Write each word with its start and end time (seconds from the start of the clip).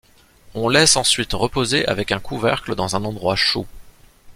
On 0.55 0.67
laisse 0.67 0.95
ensuite 0.97 1.33
reposer 1.33 1.85
avec 1.85 2.11
un 2.11 2.19
couvercle 2.19 2.73
dans 2.73 2.95
un 2.95 3.03
endroit 3.05 3.35
chaud. 3.35 3.67